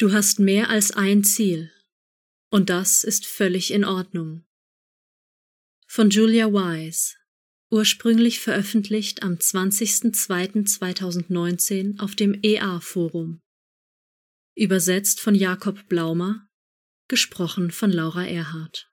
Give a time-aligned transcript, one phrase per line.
[0.00, 1.70] Du hast mehr als ein Ziel.
[2.48, 4.46] Und das ist völlig in Ordnung.
[5.86, 7.16] Von Julia Wise.
[7.70, 13.42] Ursprünglich veröffentlicht am 20.02.2019 auf dem EA-Forum.
[14.56, 16.48] Übersetzt von Jakob Blaumer.
[17.08, 18.90] Gesprochen von Laura Erhardt.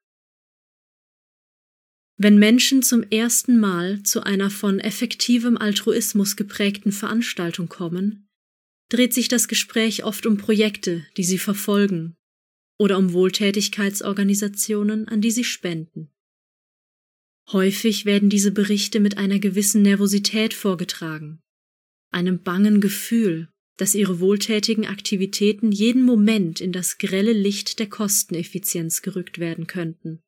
[2.18, 8.27] Wenn Menschen zum ersten Mal zu einer von effektivem Altruismus geprägten Veranstaltung kommen,
[8.90, 12.16] dreht sich das Gespräch oft um Projekte, die sie verfolgen,
[12.80, 16.12] oder um Wohltätigkeitsorganisationen, an die sie spenden.
[17.52, 21.40] Häufig werden diese Berichte mit einer gewissen Nervosität vorgetragen,
[22.12, 29.02] einem bangen Gefühl, dass ihre wohltätigen Aktivitäten jeden Moment in das grelle Licht der Kosteneffizienz
[29.02, 30.22] gerückt werden könnten.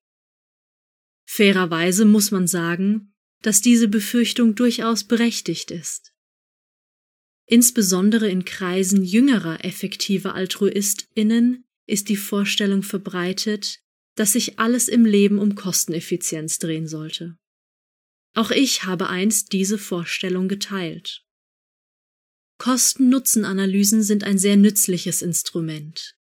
[1.28, 6.14] Fairerweise muss man sagen, dass diese Befürchtung durchaus berechtigt ist.
[7.52, 13.80] Insbesondere in Kreisen jüngerer effektiver Altruistinnen ist die Vorstellung verbreitet,
[14.16, 17.40] dass sich alles im Leben um Kosteneffizienz drehen sollte.
[18.36, 21.26] Auch ich habe einst diese Vorstellung geteilt.
[22.60, 26.16] Kosten-Nutzen-Analysen sind ein sehr nützliches Instrument.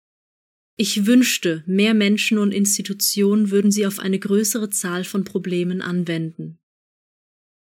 [0.77, 6.59] Ich wünschte, mehr Menschen und Institutionen würden sie auf eine größere Zahl von Problemen anwenden.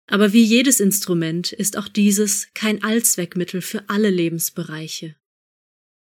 [0.06, 5.16] Aber wie jedes Instrument ist auch dieses kein Allzweckmittel für alle Lebensbereiche.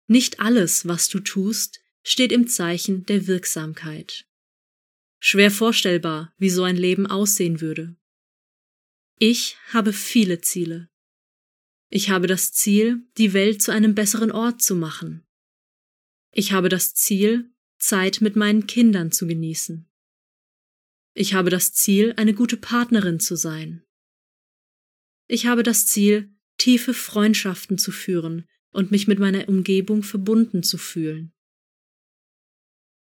[0.07, 4.27] Nicht alles, was du tust, steht im Zeichen der Wirksamkeit.
[5.21, 7.97] Schwer vorstellbar, wie so ein Leben aussehen würde.
[9.19, 10.89] Ich habe viele Ziele.
[11.89, 15.25] Ich habe das Ziel, die Welt zu einem besseren Ort zu machen.
[16.33, 19.87] Ich habe das Ziel, Zeit mit meinen Kindern zu genießen.
[21.15, 23.85] Ich habe das Ziel, eine gute Partnerin zu sein.
[25.29, 30.79] Ich habe das Ziel, tiefe Freundschaften zu führen und mich mit meiner Umgebung verbunden zu
[30.79, 31.33] fühlen.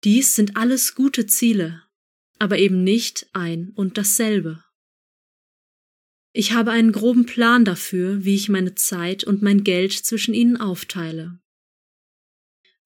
[0.05, 1.83] Dies sind alles gute Ziele,
[2.39, 4.65] aber eben nicht ein und dasselbe.
[6.33, 10.57] Ich habe einen groben Plan dafür, wie ich meine Zeit und mein Geld zwischen ihnen
[10.57, 11.41] aufteile.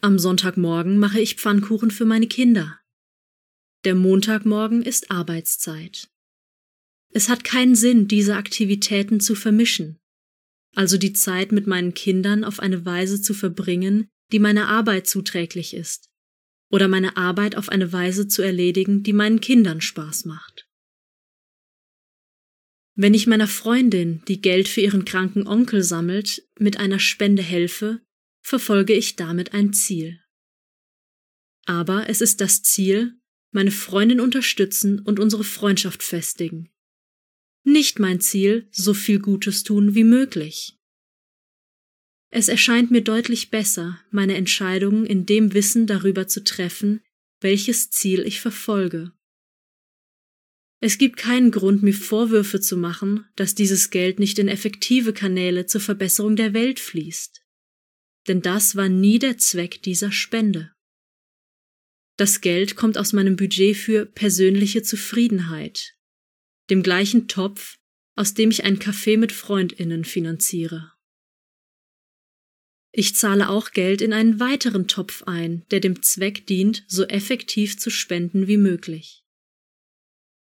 [0.01, 2.82] Am Sonntagmorgen mache ich Pfannkuchen für meine Kinder.
[3.85, 6.09] Der Montagmorgen ist Arbeitszeit.
[7.11, 9.99] Es hat keinen Sinn, diese Aktivitäten zu vermischen,
[10.75, 15.75] also die Zeit mit meinen Kindern auf eine Weise zu verbringen, die meiner Arbeit zuträglich
[15.75, 16.11] ist,
[16.71, 20.69] oder meine Arbeit auf eine Weise zu erledigen, die meinen Kindern Spaß macht.
[22.95, 28.01] Wenn ich meiner Freundin, die Geld für ihren kranken Onkel sammelt, mit einer Spende helfe,
[28.43, 30.21] verfolge ich damit ein Ziel.
[31.65, 33.19] Aber es ist das Ziel,
[33.53, 36.73] meine Freundin unterstützen und unsere Freundschaft festigen,
[37.65, 40.79] nicht mein Ziel, so viel Gutes tun wie möglich.
[42.31, 47.03] Es erscheint mir deutlich besser, meine Entscheidungen in dem Wissen darüber zu treffen,
[47.41, 49.13] welches Ziel ich verfolge.
[50.81, 55.67] Es gibt keinen Grund, mir Vorwürfe zu machen, dass dieses Geld nicht in effektive Kanäle
[55.67, 57.45] zur Verbesserung der Welt fließt.
[58.27, 60.73] Denn das war nie der Zweck dieser Spende.
[62.17, 65.95] Das Geld kommt aus meinem Budget für persönliche Zufriedenheit,
[66.71, 67.79] dem gleichen Topf,
[68.15, 70.93] aus dem ich ein Café mit Freundinnen finanziere.
[72.95, 77.79] Ich zahle auch Geld in einen weiteren Topf ein, der dem Zweck dient, so effektiv
[77.79, 79.25] zu spenden wie möglich.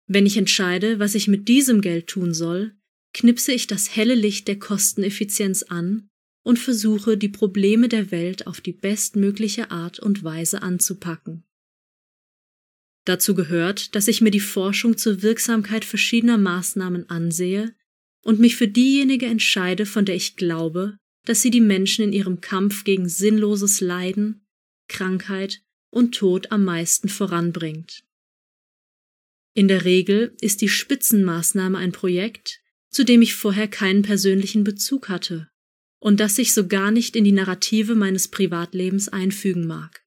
[0.07, 2.75] Wenn ich entscheide, was ich mit diesem Geld tun soll,
[3.13, 6.09] knipse ich das helle Licht der Kosteneffizienz an
[6.43, 11.43] und versuche, die Probleme der Welt auf die bestmögliche Art und Weise anzupacken.
[13.05, 17.73] Dazu gehört, dass ich mir die Forschung zur Wirksamkeit verschiedener Maßnahmen ansehe
[18.23, 22.41] und mich für diejenige entscheide, von der ich glaube, dass sie die Menschen in ihrem
[22.41, 24.45] Kampf gegen sinnloses Leiden,
[24.87, 28.03] Krankheit und Tod am meisten voranbringt.
[29.53, 35.09] In der Regel ist die Spitzenmaßnahme ein Projekt, zu dem ich vorher keinen persönlichen Bezug
[35.09, 35.49] hatte
[35.99, 40.05] und das sich so gar nicht in die Narrative meines Privatlebens einfügen mag.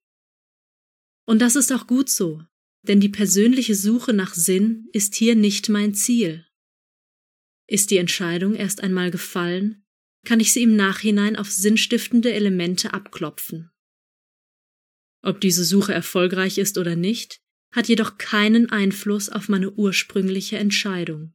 [1.27, 2.43] Und das ist auch gut so,
[2.89, 6.47] denn die persönliche Suche nach Sinn ist hier nicht mein Ziel.
[7.67, 9.85] Ist die Entscheidung erst einmal gefallen,
[10.25, 13.71] kann ich sie im Nachhinein auf sinnstiftende Elemente abklopfen.
[15.23, 17.41] Ob diese Suche erfolgreich ist oder nicht,
[17.73, 21.35] hat jedoch keinen Einfluss auf meine ursprüngliche Entscheidung.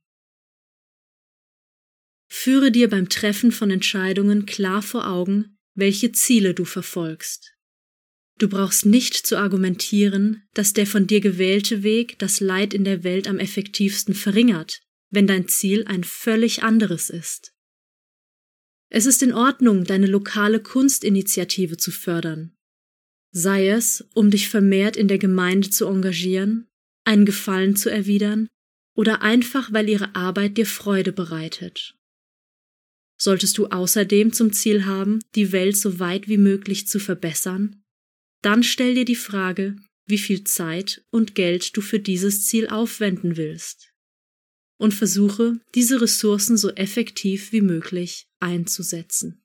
[2.31, 7.58] Führe dir beim Treffen von Entscheidungen klar vor Augen, welche Ziele du verfolgst.
[8.39, 13.03] Du brauchst nicht zu argumentieren, dass der von dir gewählte Weg das Leid in der
[13.03, 14.81] Welt am effektivsten verringert,
[15.11, 17.53] wenn dein Ziel ein völlig anderes ist.
[18.89, 22.55] Es ist in Ordnung, deine lokale Kunstinitiative zu fördern,
[23.31, 26.69] sei es, um dich vermehrt in der Gemeinde zu engagieren,
[27.03, 28.47] einen Gefallen zu erwidern
[28.95, 31.97] oder einfach, weil ihre Arbeit dir Freude bereitet.
[33.17, 37.78] Solltest du außerdem zum Ziel haben, die Welt so weit wie möglich zu verbessern,
[38.41, 39.75] dann stell dir die Frage,
[40.05, 43.93] wie viel Zeit und Geld du für dieses Ziel aufwenden willst.
[44.77, 49.43] Und versuche, diese Ressourcen so effektiv wie möglich einzusetzen.